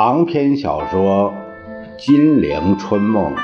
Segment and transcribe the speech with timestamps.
[0.00, 1.34] 长篇小说
[1.98, 3.34] 《金陵春梦》，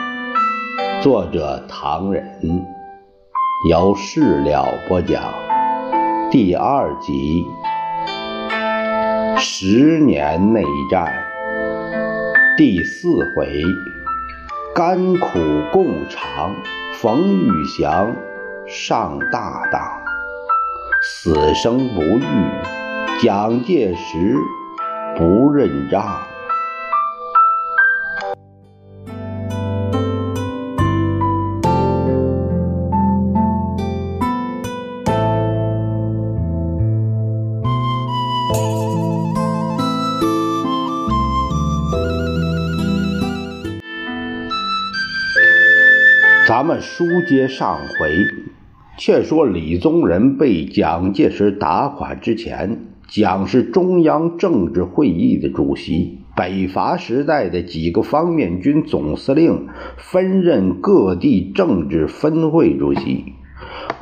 [1.03, 2.65] 作者唐人，
[3.69, 5.21] 由事了播讲。
[6.31, 7.45] 第二集：
[9.37, 11.13] 十年内战，
[12.57, 13.61] 第四回：
[14.77, 15.41] 甘苦
[15.73, 16.55] 共尝，
[16.93, 18.15] 冯玉祥
[18.69, 19.83] 上大当，
[21.03, 22.25] 死生不渝，
[23.21, 24.37] 蒋介石
[25.17, 26.17] 不认账。
[46.55, 48.29] 咱们书接上回，
[48.97, 59.67] 却说李宗仁被蒋介石打垮之前，蒋是中央政治会议的主席，北伐时代的几个方面军总司令
[59.97, 63.33] 分任各地政治分会主席，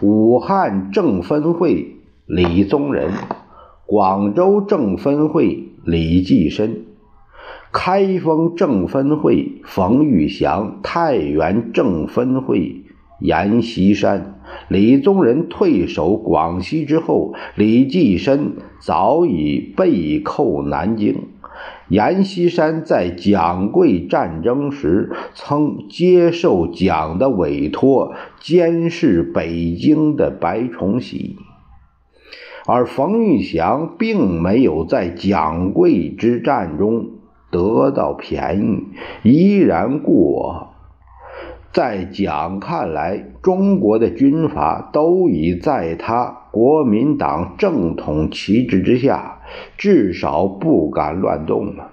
[0.03, 3.13] 武汉政分会李宗仁，
[3.87, 6.85] 广州政分会李济深。
[7.73, 12.85] 开封正分会冯玉祥，太原正分会
[13.19, 21.29] 阎锡山，李宗仁退守广西之后，李济深早已被扣南京。
[21.89, 31.37] 阎锡山在蒋桂战争时曾接受蒋的委托，监视北京的白崇禧，
[32.67, 37.22] 而冯玉祥并没有在蒋桂之战中。
[37.53, 38.61] 得到便
[39.23, 40.69] 宜，依然故我。
[41.73, 49.41] 在蒋看来，中国的军阀都已在他国民党正统旗帜之下，
[49.79, 51.93] 至少不敢乱动了。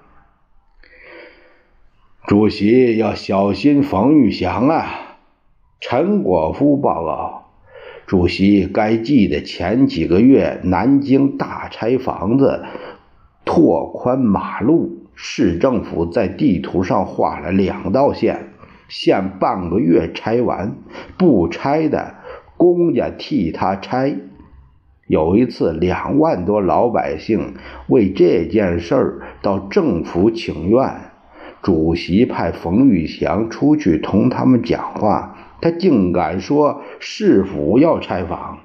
[2.27, 4.85] 主席要小心冯玉祥啊！
[5.79, 7.45] 陈果夫报告，
[8.05, 12.65] 主席该记得前几个月南京大拆房子，
[13.45, 14.98] 拓宽马路。
[15.21, 18.53] 市政府在地图上画了两道线，
[18.87, 20.77] 限半个月拆完，
[21.17, 22.15] 不拆的
[22.55, 24.15] 公家替他拆。
[25.07, 27.55] 有一次，两万多老百姓
[27.87, 31.11] 为这件事儿到政府请愿，
[31.61, 38.59] 主席派冯玉祥出去同他们讲话，他竟敢说市府要拆房，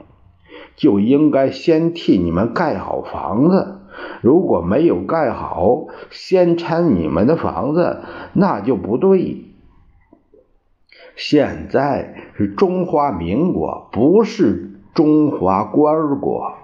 [0.76, 3.80] 就应该先替你们盖好房子。
[4.22, 8.00] 如果没有盖好，先拆你们的房子，
[8.32, 9.44] 那就不对。
[11.16, 16.54] 现在是中华民国，不是中华官国。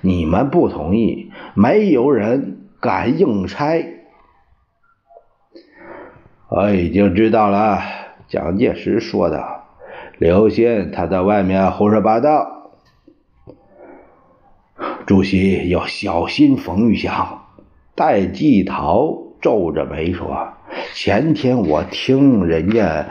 [0.00, 3.84] 你们不同意，没有人敢硬拆。
[6.48, 7.80] 我已经知道了，
[8.28, 9.44] 蒋介石说的。
[10.18, 12.55] 刘鑫他在外面胡说八道。
[15.06, 17.42] 主席要小心冯玉祥。
[17.94, 20.48] 戴季陶皱着眉说
[20.94, 23.06] ：“前天我听人家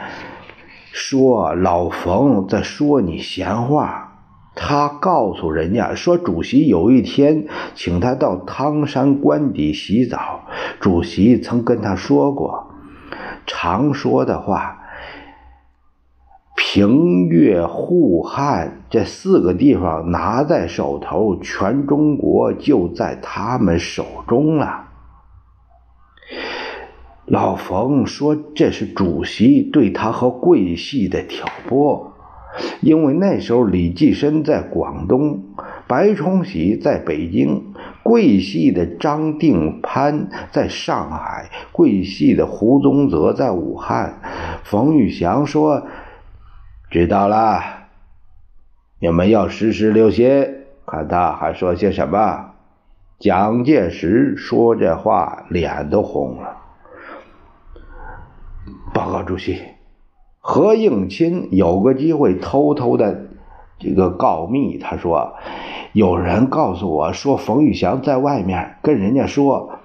[0.92, 4.12] 说老冯在说你闲话，
[4.54, 10.42] 他告诉人家说主席有一天请他到汤山官邸洗澡，
[10.78, 12.74] 主席曾跟他说过
[13.46, 14.82] 常说的话。”
[16.76, 24.84] 平越沪汉这四个地方拿在手头，全中国就在他们手中了。
[27.24, 32.12] 老冯说这是主席对他和桂系的挑拨，
[32.82, 35.44] 因为那时候李济深在广东，
[35.86, 37.72] 白崇禧在北京，
[38.02, 44.20] 桂系的张定潘在上海，桂系的胡宗泽在武汉。
[44.62, 45.82] 冯玉祥说。
[46.88, 47.62] 知道了，
[49.00, 52.52] 你们要时时留心，看他还说些什么。
[53.18, 56.58] 蒋介石说这话，脸都红了。
[58.94, 59.60] 报告主席，
[60.38, 63.26] 何应钦有个机会偷偷的
[63.80, 65.34] 这个告密，他说
[65.92, 69.75] 有人告诉我说，冯玉祥在外面跟人家说。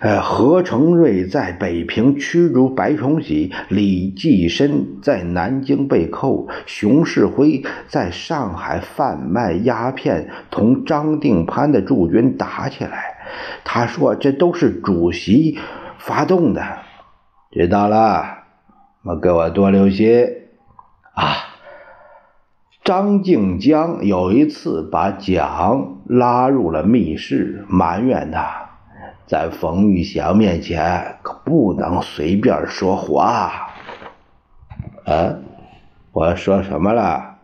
[0.00, 13.14] 呃，何成瑞在北平驱逐白崇禧，李济深在南京被扣，熊式辉在上海贩卖鸦片，同张定潘的驻军打起来。
[13.62, 15.58] 他说这都是主席
[15.98, 16.62] 发动的。
[17.52, 18.24] 知道了，
[19.02, 20.26] 我给我多留心
[21.12, 21.36] 啊。
[22.82, 28.69] 张静江有一次把蒋拉入了密室，埋怨他。
[29.30, 33.70] 在冯玉祥面前可不能随便说话。
[35.06, 35.36] 啊，
[36.10, 37.36] 我说什么了？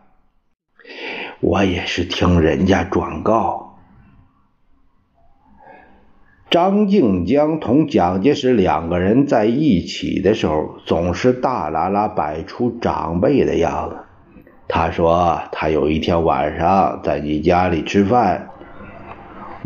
[1.39, 3.77] 我也是听人家转告。
[6.49, 13.95] 张静江同蒋介石两个人在一起的时候，总是大喇喇摆出长辈的样子。
[14.67, 18.49] 他说，他有一天晚上在你家里吃饭。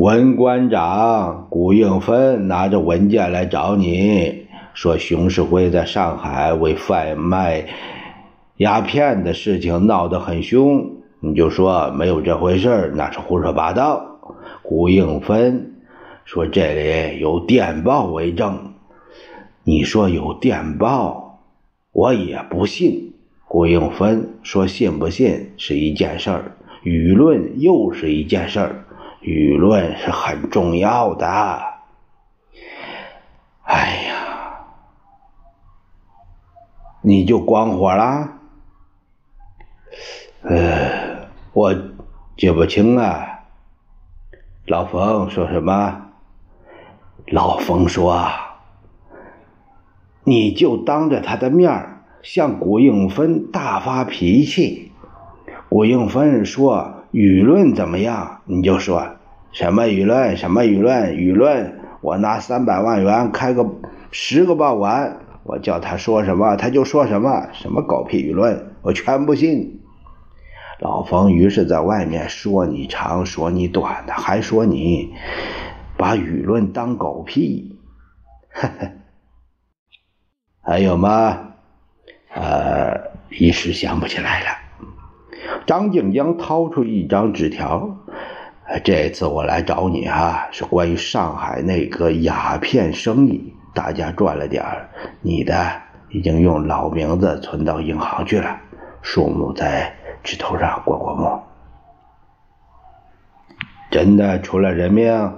[0.01, 7.67] 文馆长古应芬拿着文件来找你，说熊世辉在上海为贩卖
[8.55, 10.89] 鸦片的事情闹得很凶，
[11.19, 14.17] 你就说没有这回事那是胡说八道。
[14.63, 15.75] 古应芬
[16.25, 16.73] 说这
[17.13, 18.73] 里有电报为证，
[19.63, 21.43] 你说有电报，
[21.91, 23.13] 我也不信。
[23.47, 28.85] 古应芬说信不信是一件事儿，舆论又是一件事儿。
[29.21, 31.27] 舆论是很重要的。
[33.63, 34.65] 哎呀，
[37.01, 38.29] 你就光火了？
[40.41, 41.73] 呃，我
[42.35, 43.43] 记不清啊。
[44.65, 46.07] 老冯说什么？
[47.27, 48.27] 老冯说，
[50.23, 54.91] 你就当着他的面向古应芬大发脾气。
[55.69, 57.00] 古应芬说。
[57.11, 58.41] 舆论怎么样？
[58.45, 59.17] 你就说
[59.51, 60.37] 什么舆论？
[60.37, 61.13] 什么舆论？
[61.13, 61.79] 舆论！
[62.01, 63.65] 我拿三百万元开个
[64.11, 69.81] 十个报馆，我叫他说什么他就说什么，什么狗屁舆论，我全不信。
[70.79, 75.13] 老冯于是在外面说你长，说你短的，还说你
[75.97, 77.77] 把舆论当狗屁。
[78.53, 78.91] 呵呵，
[80.61, 81.53] 还有吗？
[82.33, 84.47] 呃，一时想不起来了。
[85.65, 87.97] 张静江掏出一张纸条，
[88.83, 94.89] 这次我来找你啊，是关于上海那个鸦片生意，大家赚了点儿，
[95.21, 98.59] 你的已经用老名字存到银行去了，
[99.01, 99.93] 数目在
[100.23, 101.41] 纸头上过过目。
[103.89, 105.37] 真的出了人命？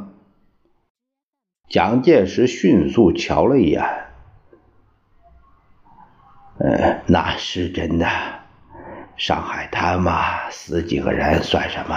[1.70, 3.84] 蒋介石迅速瞧了一眼，
[6.60, 8.06] 嗯，那是真的。
[9.16, 11.96] 上海滩嘛，死几个人算什么？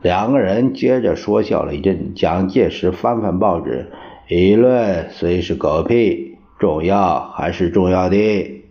[0.00, 2.14] 两个人接着说笑了一阵。
[2.14, 3.92] 蒋介石翻翻报纸，
[4.28, 8.64] 舆论虽是狗屁，重要还是重要的。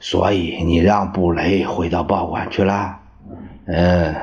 [0.00, 2.98] 所以你让布雷回到报馆去了？
[3.66, 4.16] 嗯，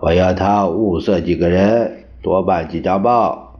[0.00, 3.58] 我要他物色几个人，多办几张报。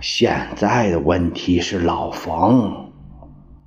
[0.00, 2.91] 现在的问题是老冯。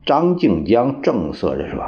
[0.06, 1.84] 张静江正色着说：“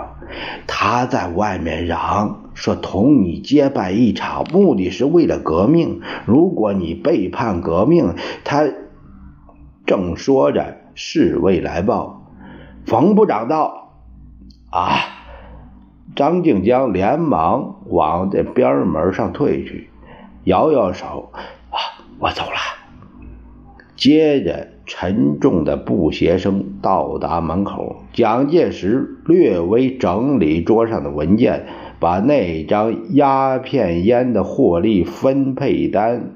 [0.65, 6.01] 他在外面嚷说同你结拜一场，目的是为了革命。
[6.25, 8.67] 如果你背叛革命，他
[9.85, 12.23] 正说着，侍卫来报，
[12.87, 13.91] 冯部长到。
[14.71, 14.97] 啊！”
[16.15, 19.91] 张静江连忙往这边门上退去，
[20.43, 21.31] 摇摇手
[21.69, 21.77] ：“啊，
[22.17, 22.57] 我走了。”
[23.95, 24.69] 接着。
[24.89, 27.86] 沉重的布鞋声到达门口，
[28.17, 31.67] 蒋介石略微整理桌上的文件，
[31.99, 36.31] 把那张鸦片烟的获利分配单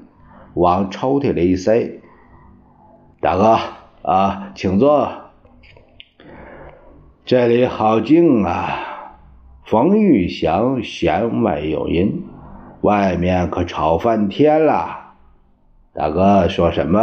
[0.54, 2.00] 往抽屉里一塞。
[3.20, 3.58] 大哥
[4.08, 5.08] 啊，请坐。
[7.24, 9.18] 这里好静啊。
[9.64, 12.22] 冯玉祥弦外有音，
[12.82, 15.14] 外面可吵翻天了。
[15.92, 17.00] 大哥说什么？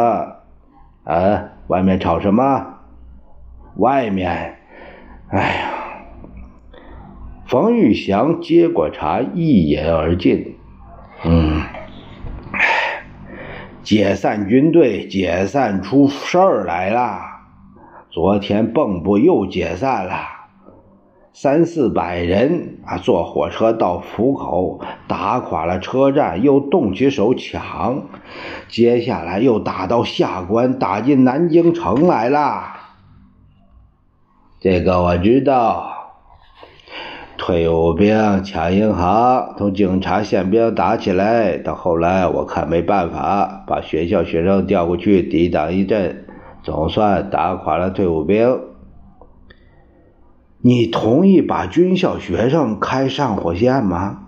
[1.03, 2.75] 啊，外面吵什么？
[3.75, 4.58] 外面，
[5.31, 5.69] 哎呀！
[7.45, 10.55] 冯玉祥接过茶，一饮而尽。
[11.23, 11.61] 嗯，
[13.83, 17.19] 解散军队，解散出事儿来了。
[18.09, 20.15] 昨天蚌埠又解散了。
[21.31, 28.03] 三四百人啊，坐火车到浦口，打垮了车站，又动起手抢，
[28.67, 32.78] 接下来又打到下关，打进南京城来了。
[34.59, 35.95] 这个我知道。
[37.37, 46.25] 退伍兵抢银行，同警察宪兵打起来，到后来我看没办法，把学校学生调过去抵挡一阵，
[46.61, 48.59] 总算打垮了退伍兵。
[50.61, 54.27] 你同意把军校学生开上火线吗？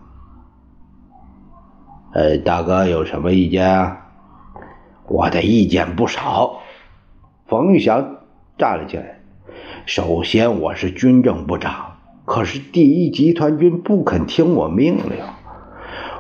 [2.13, 3.97] 呃，大哥有什么意见啊？
[5.09, 6.61] 我的意见不少。
[7.45, 8.19] 冯玉祥
[8.57, 9.20] 站了起来。
[9.85, 15.17] 首先，我是军政部长，可是第一集团军不肯听我命令，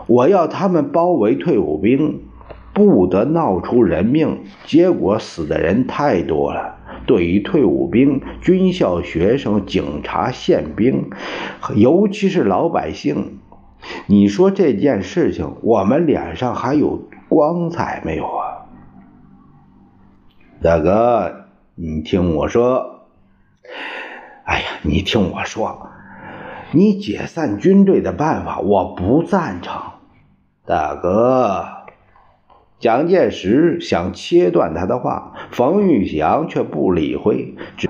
[0.07, 2.21] 我要他们包围退伍兵，
[2.73, 6.77] 不得闹出人命，结果死的人太多了。
[7.07, 11.09] 对于退伍兵、军校学生、警察、宪兵，
[11.75, 13.39] 尤其是老百姓，
[14.07, 18.67] 你说这件事情，我们脸上还有光彩没有啊？
[20.61, 22.90] 大哥，你听我说，
[24.43, 25.89] 哎呀，你听我说，
[26.71, 29.81] 你解散军队的办法我不赞成，
[30.65, 31.65] 大哥。
[32.79, 37.89] 蒋介石想切断他的话，冯玉祥却不理会，只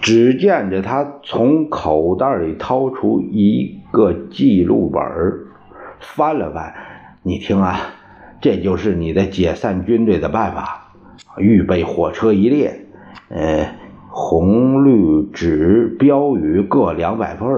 [0.00, 5.02] 只见着他从口袋里掏出一个记录本
[6.00, 6.72] 翻了翻。
[7.22, 7.78] 你听啊，
[8.40, 10.92] 这就是你的解散军队的办法：
[11.36, 12.86] 预备火车一列，
[13.28, 13.74] 呃，
[14.20, 17.48] 红绿纸标语各两百份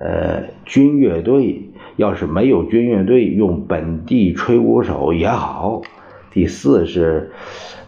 [0.00, 1.70] 呃，军乐队。
[1.94, 5.82] 要是没有军乐队，用本地吹鼓手也好。
[6.30, 7.32] 第四是，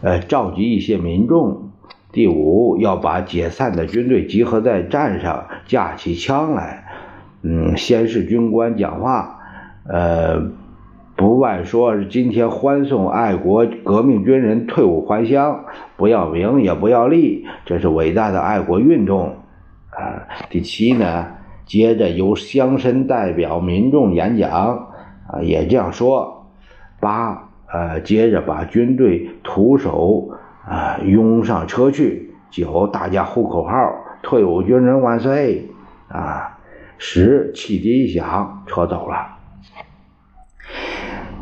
[0.01, 1.69] 呃，召集一些民众。
[2.11, 6.85] 第五，要把解散的军队集合在站上，架起枪来。
[7.41, 9.39] 嗯，先是军官讲话，
[9.87, 10.51] 呃，
[11.21, 19.35] 不外说是今天欢送爱国革命军人退伍还乡，不要名也不要利，这是伟大的爱国运动。
[19.91, 21.27] 啊，第七呢？
[21.63, 24.49] 接着由乡绅代表民众演讲，
[25.27, 26.47] 啊，也这样说。
[26.99, 30.27] 八，呃，接着把军队徒手
[30.65, 32.33] 啊拥上车去。
[32.49, 33.71] 九，大家呼口号
[34.23, 35.69] ：“退伍军人万岁！”
[36.09, 36.57] 啊，
[36.97, 39.37] 十，汽笛一响，车走了。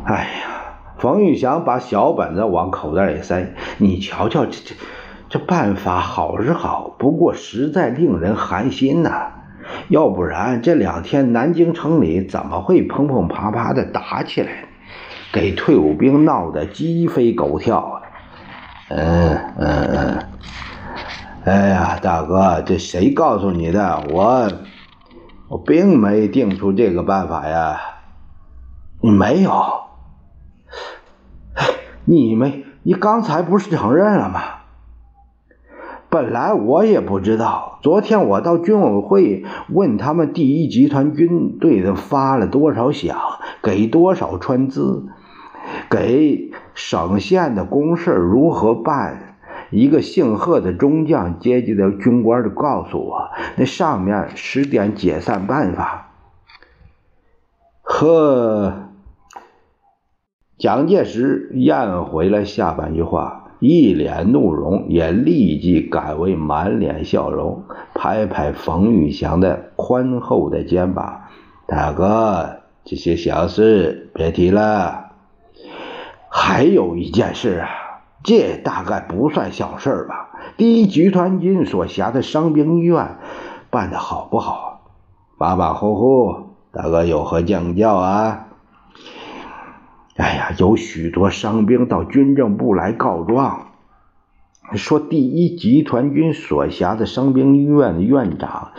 [0.04, 3.54] 哎呀，冯玉祥把小本子往口袋里塞。
[3.78, 4.74] 你瞧瞧，这这
[5.28, 9.28] 这办法好是好，不过实在令人寒心呐。
[9.88, 14.64] 要不然这两天南京城里怎么会砰砰啪啪的打起来，
[15.32, 18.02] 给退伍兵闹得鸡飞狗跳
[18.88, 20.18] 嗯嗯嗯。
[21.44, 24.02] 哎呀，大哥，这谁告诉你的？
[24.10, 24.48] 我
[25.48, 27.80] 我并没定出这个办法呀。
[29.02, 29.50] 没有？
[32.10, 32.64] 你们？
[32.82, 34.40] 你刚才不是承认了吗？
[36.08, 43.14] 本来我也不知道，昨天我到军委会问他们第一集团军队的发了多少饷，
[43.62, 45.06] 给多少川资，
[45.88, 49.36] 给省县的公事如何办。
[49.70, 56.08] 一个姓贺的中将阶级的军官就告诉我，那上面十点解散办法。
[57.82, 58.89] 呵，
[60.60, 63.38] 蒋介石咽回了下半句话。
[63.60, 67.64] 一脸怒容，也立即改为满脸笑容，
[67.94, 71.24] 拍拍冯玉祥的宽厚的肩膀
[71.68, 75.10] ：“大哥，这些小事别提了。
[76.30, 77.68] 还有一件事啊，
[78.22, 80.30] 这大概不算小事吧？
[80.56, 83.18] 第一集团军所辖的伤兵医院
[83.68, 84.80] 办的好不好？
[85.36, 86.34] 马马虎虎，
[86.72, 88.46] 大哥有何讲教啊？”
[90.16, 93.68] 哎呀，有许多伤兵到军政部来告状，
[94.74, 98.72] 说第一集团军所辖的伤兵医院的院长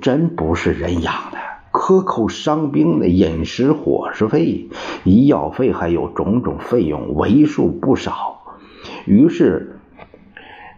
[0.00, 1.38] 真不是人养的，
[1.72, 4.68] 克扣伤兵的饮食伙食费、
[5.04, 8.38] 医药费，还有种种费用，为数不少。
[9.04, 9.80] 于是，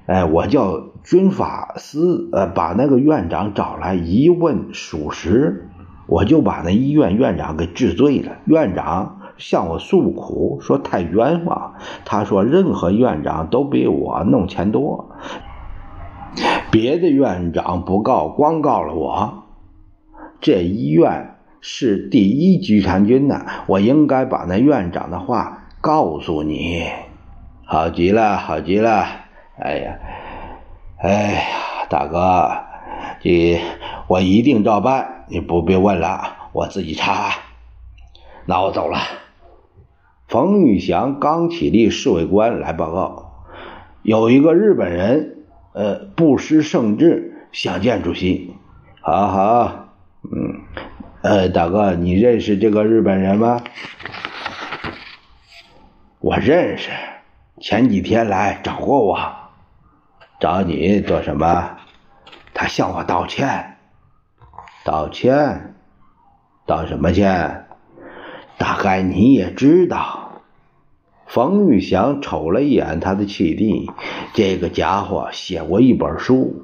[0.07, 5.69] 哎，我叫军法司呃把那个院长找来一问属实，
[6.07, 8.39] 我就把那医院院长给治罪了。
[8.47, 9.19] 院长。
[9.43, 11.75] 向我诉苦，说太冤枉。
[12.05, 15.11] 他说，任何院长都比我弄钱多，
[16.71, 19.43] 别的院长不告，光告了我。
[20.41, 26.87] 这医院是第一集团军的，我应该把那院长的话告诉你。
[27.65, 29.05] 好极了，好极了。
[29.59, 29.99] 哎呀，
[30.99, 31.41] 哎呀，
[31.89, 32.49] 大哥，
[33.23, 33.61] 你
[34.07, 36.23] 我一定照办，你不必问了，
[36.53, 37.31] 我自己查。
[38.47, 38.99] 那我走了。
[40.33, 43.45] 冯玉祥刚起立，侍卫官来报告，
[44.01, 48.57] 有一个日本人，呃，不失圣志，想见主席。
[49.03, 49.89] 好好，
[50.23, 50.63] 嗯，
[51.21, 53.61] 呃，大哥，你认识这个日本人吗？
[56.21, 56.89] 我认识，
[57.61, 59.19] 前几天来找过我，
[60.41, 61.77] 找你做什么？
[62.55, 63.77] 他向我道歉，
[64.83, 65.75] 道歉，
[66.65, 67.67] 道什么歉？
[68.57, 70.21] 大概你也知道。
[71.33, 73.91] 冯玉祥瞅了一眼他的契弟，
[74.35, 76.63] 这个家伙写过一本书，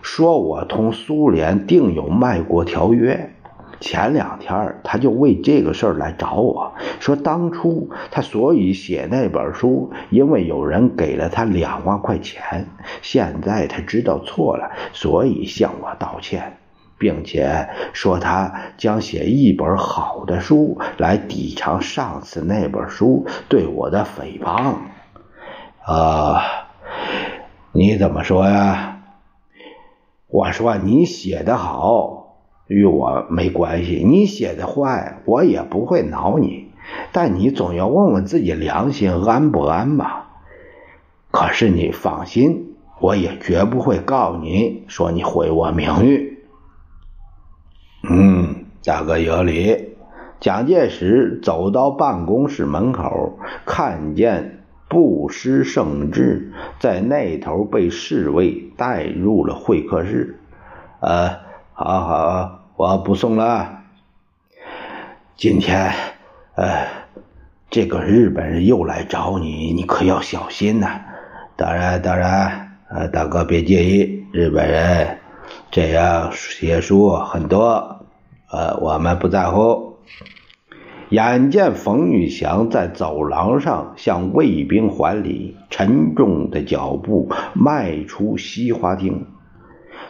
[0.00, 3.34] 说我同苏联订有卖国条约，
[3.80, 12.66] 前两天他就为这个事儿来找我说，当初他所以写那本书，因为有人给了他两万块钱，
[13.02, 16.56] 现在他知道错了，所以向我道歉，
[16.98, 24.74] 并且说他将写一本好的书来抵偿上次那本书对我的诽谤。
[25.84, 26.42] 啊，
[27.72, 29.02] 你怎么说呀？
[30.26, 32.16] 我说你写的好。
[32.66, 36.68] 与我没关系，你写的坏，我也不会恼你。
[37.12, 40.28] 但你总要问问自己良心安不安吧。
[41.30, 46.37] 可是你放心，我也绝不会告你说你毁我名誉。
[48.02, 49.96] 嗯，大哥有理。
[50.40, 60.38] 蒋介石走到办公室门口，看见布施圣智在那头被侍卫带入了会客室。
[61.00, 61.38] 呃，
[61.72, 62.54] 好好。
[62.76, 63.80] 我不送了。
[65.36, 65.92] 今天，
[66.54, 66.86] 呃，
[67.70, 71.00] 这个日本人又来找你，你可要小心呐。
[71.56, 75.18] 当然，当然，呃，大哥别介意，日本人
[75.70, 78.06] 这样写书很多，
[78.50, 79.96] 呃，我们不在乎。
[81.10, 89.26] 眼见冯玉祥在走廊上向卫兵还礼，沉重的脚步迈出西花厅。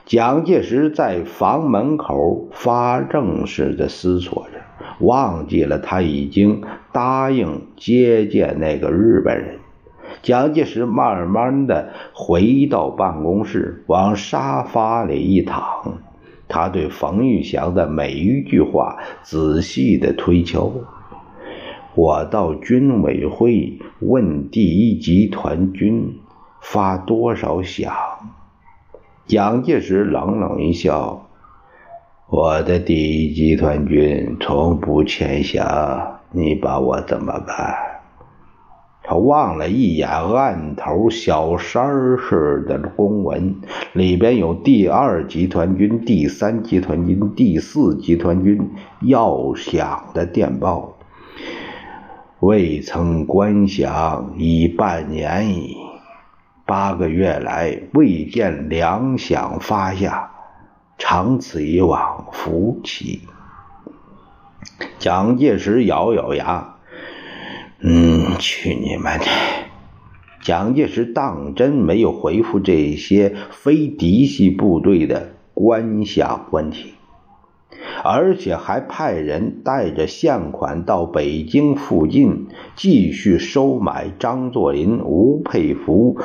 [0.07, 4.61] 蒋介石在房门口发怔似的思索着，
[5.01, 9.59] 忘记了他已经答应接见那个日本人。
[10.23, 15.99] 蒋介石慢慢的回到办公室，往沙发里一躺，
[16.49, 20.73] 他对冯玉祥的每一句话仔细的推敲。
[21.95, 26.19] 我到军委会问第一集团军
[26.61, 27.91] 发多少饷。
[29.27, 31.27] 蒋介石冷冷一笑
[32.31, 37.75] ：“我的第一集团军从不欠饷，你把我怎么办？”
[39.11, 43.57] 他望了一眼案头小山似的公文，
[43.95, 50.99] 里边有第二集团军、第三集团军、第四集团军要饷的电报，
[52.41, 55.75] 未曾关饷已半年矣。
[56.67, 60.33] 八个月来未见粮饷发下，
[60.99, 63.23] 长此以往，福气。
[64.99, 66.75] 蒋介石咬咬牙
[67.81, 69.25] ：“嗯，去你们的！”
[70.43, 76.95] 蒋介石当真没有回复这些非嫡系部队的官饷问题，
[78.03, 86.17] 而且还派人带着现款到北京附近继续收买张作霖、吴佩孚。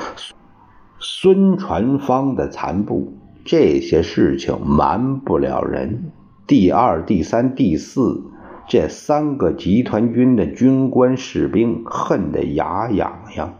[0.99, 3.13] 孙传芳的残部，
[3.43, 6.11] 这些事情瞒不了人。
[6.47, 8.23] 第二、第三、第四
[8.67, 13.53] 这三个集团军的军官士兵恨得牙痒痒。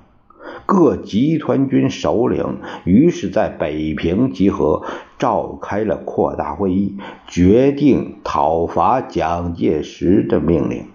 [0.66, 4.84] 各集团军首领于是在北平集合，
[5.18, 10.86] 召开了扩大会议，决定讨伐蒋介石的命令。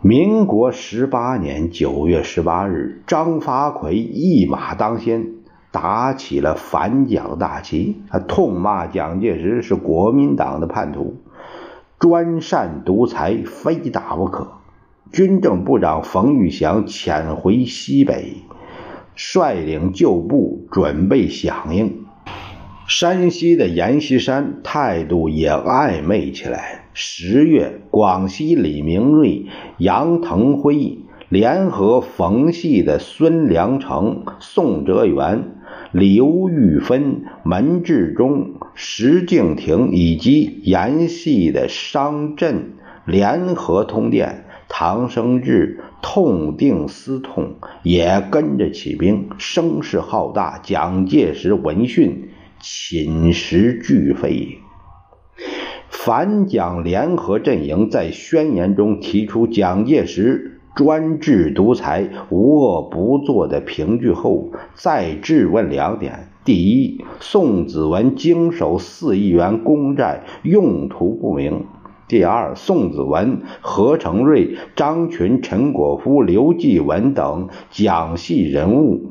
[0.00, 5.28] 民国十八年九月十八日，张发奎一马当先，
[5.72, 8.02] 打起了反蒋大旗。
[8.08, 11.16] 他痛骂蒋介石是国民党的叛徒，
[11.98, 14.52] 专擅独裁，非打不可。
[15.10, 18.36] 军政部长冯玉祥潜回西北，
[19.16, 22.04] 率领旧部准备响应。
[22.86, 26.84] 山西的阎锡山态度也暧昧起来。
[26.94, 29.46] 十月，广西李明瑞、
[29.78, 35.61] 杨腾辉联合冯系的孙良诚、宋哲元、
[35.92, 42.72] 刘玉芬、门志忠、石敬亭以及阎系的商震
[43.04, 50.58] 联合通电，唐生智痛定思痛，也跟着起兵，声势浩大。
[50.62, 54.60] 蒋介石闻讯，寝食俱废。
[55.90, 71.66] 反蒋联合阵营在宣言中提出蒋介石专制独裁、无恶不作的凭据后，再质问两点：第一，宋子文经手四亿元公债，用途不明；
[72.08, 79.10] 第二，宋子文、何成瑞、张群、陈果夫、刘继文等蒋系人物，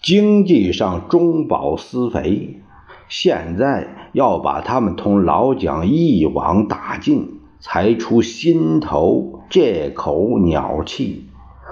[0.00, 2.60] 经济上中饱私肥。
[3.08, 11.26] 现在要把他们同老蒋一网打尽，才出心头这口鸟气。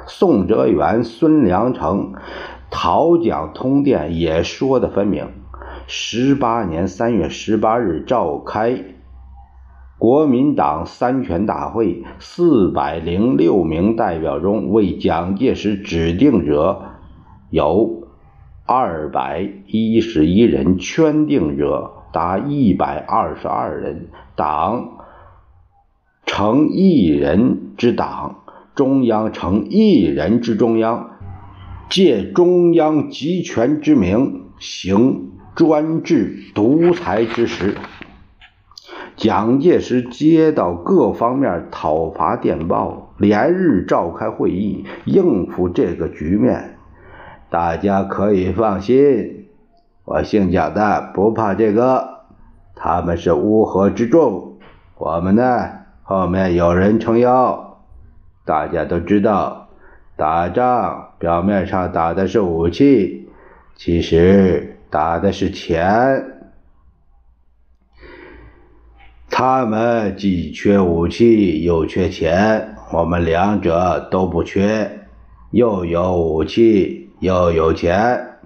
[0.06, 2.14] 宋哲元、孙良诚
[2.70, 5.28] 讨蒋通电也说得分明，
[5.86, 8.84] 十八年三月十八日召开
[9.98, 16.82] 国民党三全大会，四百零六名代表中，为蒋介石指定者
[17.50, 18.08] 有
[18.64, 24.08] 二百一十一人，圈定者达一百二十二人。
[24.36, 24.97] 党
[26.28, 28.42] 成一人之党，
[28.74, 31.10] 中央成一人之中央。
[31.88, 37.76] 借中央集权之名，行专制独裁之实。
[39.16, 46.76] 蒋介石接到各方面讨伐电报，连日召开会议，应付这个局面。
[47.48, 49.46] 大家可以放心，
[50.04, 52.18] 我姓蒋的不怕这个。
[52.76, 54.58] 他们是乌合之众，
[54.98, 55.70] 我们呢
[56.08, 57.82] 后面有人撑腰。
[58.46, 59.68] 大家都知道。
[60.16, 63.28] 打仗表面上打的是武器，
[63.76, 66.24] 其实打的是钱。
[69.28, 75.00] 他们既缺武器又缺钱，我们两者都不缺，
[75.50, 78.38] 又有武器又有钱。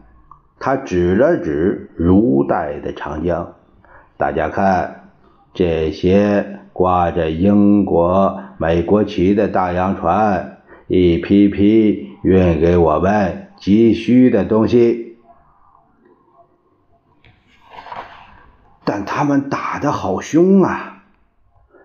[0.59, 3.55] 他指了指如带的长江，
[4.19, 5.11] 大家看
[5.55, 10.59] 这些挂着英国、美国旗的大洋船。
[10.89, 15.17] 一批批运给我们急需的东西，
[18.85, 20.92] 但他们打得好凶啊！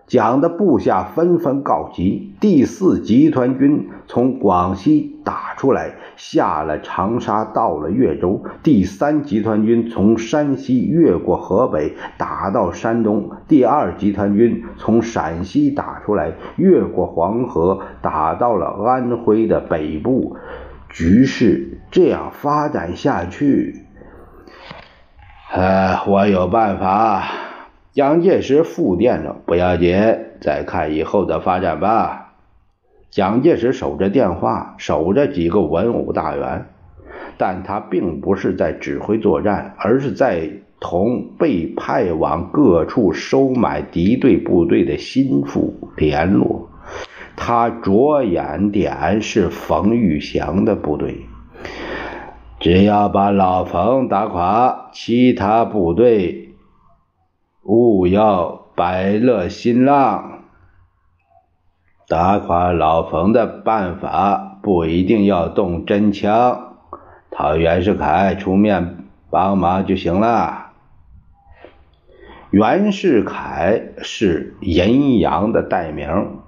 [0.08, 2.34] 蒋的部下纷纷告急。
[2.40, 8.42] 第四集团军从广西打出来，下了长沙，到了岳州。
[8.62, 13.30] 第三集团军从山西越过河北，打到山东。
[13.46, 20.36] 第二集团军从陕西打出来，越过黄河，打到了安徽的北部。
[20.88, 23.84] 局势这样发展下去，
[25.52, 27.24] 呃，我有办法。
[27.92, 29.96] 蒋介石复电了，不要紧，
[30.40, 32.34] 再看以后的发展吧。
[33.10, 36.66] 蒋介石守着电话，守着几个文武大员，
[37.38, 46.68] 但他并不是在指挥作战，而是在同被派往各处收买敌对部队的心腹联络。
[47.36, 51.16] 他着眼点是冯玉祥的部队，
[52.60, 56.47] 只要把老冯打垮，其他部队。
[57.68, 60.44] 勿要百乐新浪，
[62.08, 66.78] 打垮老冯的办法不一定要动真枪，
[67.30, 70.70] 讨袁世凯出面帮忙就行了。
[72.50, 76.38] 袁世凯是银阳的代名，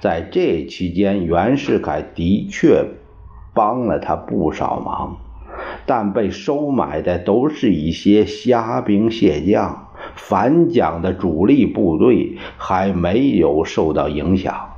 [0.00, 2.84] 在这期间，袁世凯的确
[3.54, 5.18] 帮了他不少忙，
[5.86, 9.83] 但被收买的都是一些虾兵蟹将。
[10.14, 14.70] 反蒋的主力部队还没有受到影响，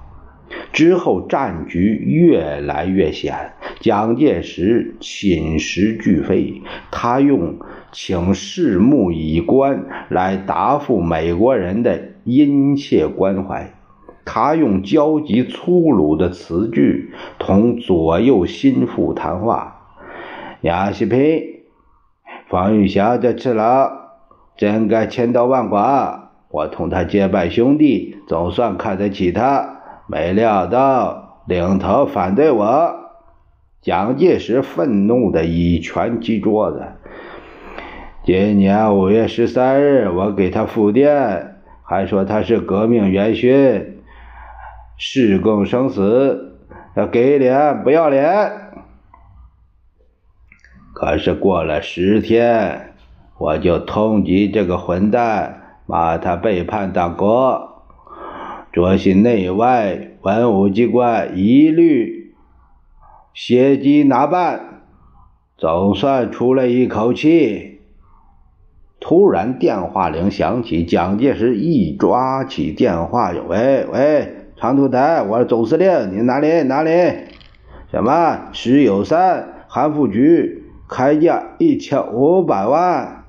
[0.72, 6.62] 之后战局越来越险，蒋介石寝食俱废。
[6.90, 7.56] 他用
[7.92, 13.72] 请拭目以观来答复美国人的殷切关怀，
[14.24, 19.96] 他用焦急粗鲁的词句同左右心腹谈话
[20.62, 21.64] ：“亚西皮、
[22.48, 23.95] 方玉霞在吃了。”
[24.56, 26.30] 真该千刀万剐！
[26.48, 29.80] 我同他结拜兄弟，总算看得起他。
[30.08, 32.94] 没料到领头反对我。
[33.82, 36.82] 蒋介石愤怒的一拳击桌子。
[38.24, 44.00] 今年五月十三日，我给他复电，还说他是革命元勋，
[44.96, 46.58] 誓共生死，
[46.96, 48.52] 要给脸不要脸。
[50.94, 52.85] 可是过了十天。
[53.38, 57.84] 我就通缉这个混蛋，骂他背叛党国，
[58.72, 62.34] 着信内外文武机关一律
[63.34, 64.82] 协机拿办，
[65.58, 67.80] 总算出了一口气。
[68.98, 76.90] 突然电话铃响起，蒋介石一抓起电话，喂喂，长途台，我是总司令，你哪里哪里？
[77.90, 78.48] 什么？
[78.52, 83.25] 石友三韩复榘开价一千五百万。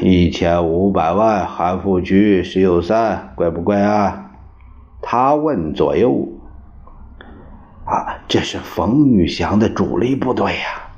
[0.00, 4.30] 一千五百万，韩复榘、石友三，怪不怪啊？
[5.02, 6.28] 他问左右。
[7.84, 10.90] 啊，这是冯玉祥的主力部队呀。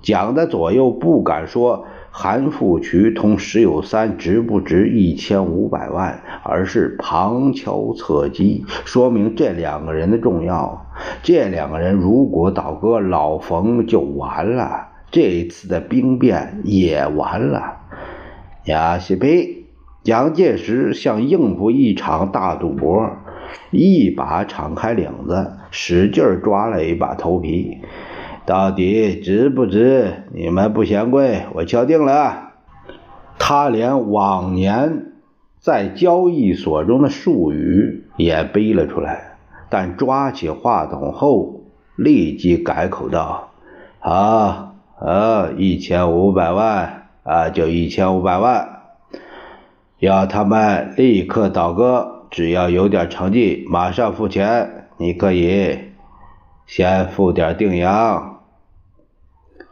[0.00, 10.86] 蒋的左右不敢说韩复榘同石友三值不值一千五百万，而是旁敲侧击，说明这两个人的重要。
[11.22, 14.86] 这两个人如果倒戈，老冯就完了。
[15.10, 17.77] 这一次的兵变也完了。
[18.68, 19.64] 呀西呸！
[20.02, 23.10] 蒋介石像应付一场大赌博，
[23.70, 27.78] 一把敞开领子，使劲抓了一把头皮。
[28.44, 30.12] 到底值不值？
[30.34, 32.50] 你们不嫌贵，我敲定了。
[33.38, 35.12] 他连往年
[35.58, 39.38] 在交易所中的术语也背了出来，
[39.70, 41.62] 但抓起话筒后
[41.96, 43.52] 立即改口道
[43.98, 48.76] ：“好，啊，一千五百万啊，就一千五百万。”
[50.00, 54.86] 要他们立刻倒戈，只要有点成绩，马上付钱。
[54.96, 55.78] 你可以
[56.66, 58.40] 先付点定洋。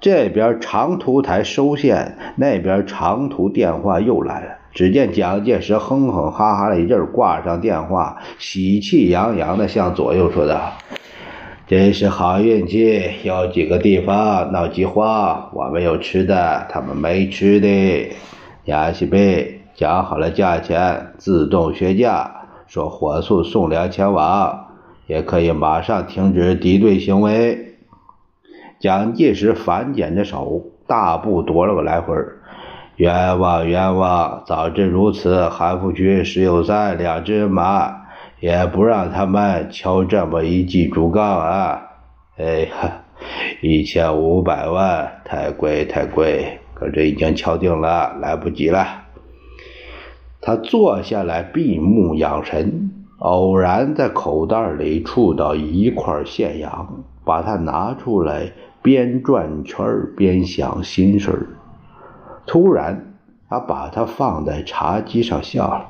[0.00, 4.58] 这边长途台收线，那边长途电话又来了。
[4.72, 10.72] 只见蒋介石哼哼哈哈了一阵，挂上电话，喜气洋洋的向左右说道
[11.66, 18.10] ：“真是好运气，有几个地方闹饥荒，我们有吃的，他们没吃的。”
[18.66, 19.52] 亚西贝。
[19.74, 22.30] 讲好了价钱，自动削价，
[22.66, 24.68] 说火速送粮前往，
[25.06, 27.74] 也可以马上停止敌对行为。
[28.80, 32.14] 蒋介石反剪着手，大步踱了个来回
[32.96, 34.44] 冤枉冤枉！
[34.46, 38.05] 早知如此，韩复榘、石友三两只马，
[38.40, 41.82] 也不让他们敲这么一记竹杠啊！
[42.36, 43.04] 哎呀，
[43.62, 46.58] 一千五百万，太贵太贵！
[46.74, 48.86] 可这已经敲定了，来不及了。
[50.42, 61.48] 他坐下来闭目养神，偶然在口袋里触到一块现洋，把它拿出来，边转圈边想心事
[62.46, 63.14] 突然，
[63.48, 65.86] 他把它放在茶几上笑了：“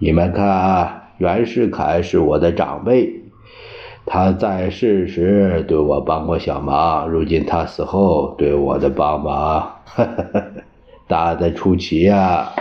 [0.00, 3.20] 你们看，袁世凯是我的长辈，
[4.06, 9.70] 他在世时对我帮过小忙，如今他死后对我的帮忙，
[11.06, 12.52] 大的出奇呀！”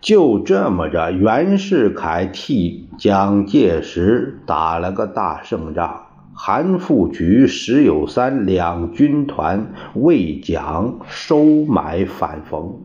[0.00, 12.82] 就这么着，袁世凯替蒋介石打了个大胜仗，韩复榘、石友三两军团为蒋收买反冯。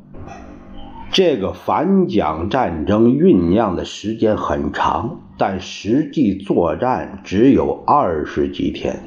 [1.14, 9.00] 这个反蒋战争酝酿的时间很长，但实际作战只有二十几天。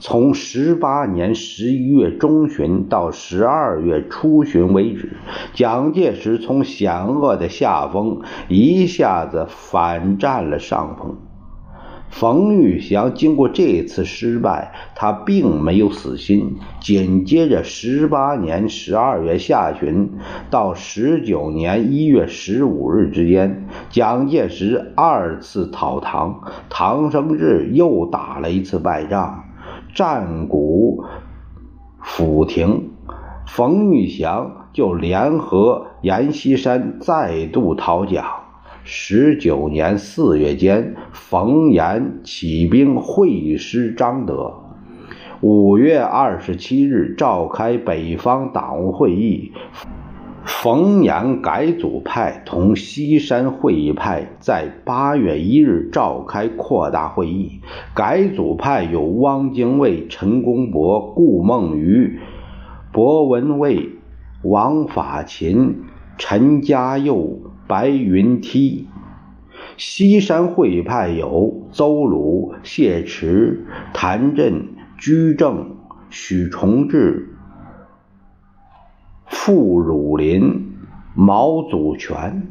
[0.00, 5.12] 从十八年十一月中旬到十二月初旬为止，
[5.54, 11.18] 蒋介石从险恶的下风一下子反占了上风。
[12.10, 16.56] 冯玉祥经过这次失败，他并没有死心。
[16.80, 20.10] 紧接着，十八年十二月下旬
[20.50, 29.44] 到十九年一月十五日之间，蒋介石二次讨唐，唐生智又打了一次败仗。
[29.94, 31.04] 战鼓
[32.02, 32.90] 抚停，
[33.46, 38.24] 冯玉祥就联合阎锡山再度讨蒋。
[38.90, 44.54] 十九年四月间，冯阎起兵会师张德。
[45.42, 49.52] 五月二十七日，召开北方党务会议。
[50.46, 57.60] 冯延改组派同西山会议派在八月一日召开扩大会议。
[57.94, 62.18] 改组派有汪精卫、陈公博、顾梦渔、
[62.90, 63.90] 博文蔚、
[64.44, 65.82] 王法勤、
[66.16, 68.86] 陈嘉佑、白云梯；
[69.76, 75.76] 西山会派有邹鲁、谢池、谭震、居正、
[76.08, 77.34] 许崇智。
[79.26, 80.72] 傅汝霖、
[81.14, 82.48] 毛祖全，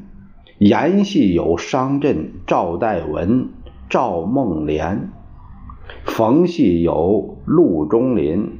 [0.60, 3.50] 阎系有商震、赵代文、
[3.90, 5.10] 赵孟廉；
[6.06, 8.60] 冯系有陆中林、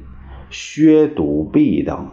[0.50, 2.08] 薛笃弼等，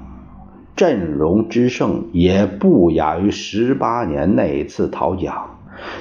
[0.75, 5.51] 阵容之盛也不亚于十八年那一次讨蒋。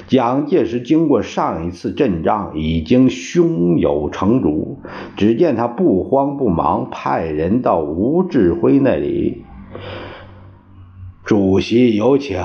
[0.07, 4.79] 蒋介石经过上一次阵仗，已经胸有成竹。
[5.17, 9.43] 只见他不慌不忙，派人到吴志辉那里。
[11.23, 12.39] 主席有请。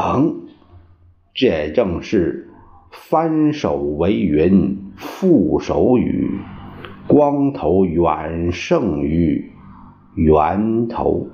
[1.32, 2.50] 这正是
[2.90, 6.40] 翻手为云，覆手雨，
[7.06, 9.52] 光头远胜于
[10.16, 11.28] 源头。